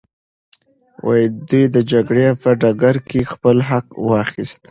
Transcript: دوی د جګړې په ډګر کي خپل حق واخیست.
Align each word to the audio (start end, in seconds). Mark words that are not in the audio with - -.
دوی 1.49 1.63
د 1.75 1.77
جګړې 1.91 2.27
په 2.41 2.49
ډګر 2.61 2.95
کي 3.09 3.21
خپل 3.31 3.57
حق 3.69 3.85
واخیست. 4.09 4.59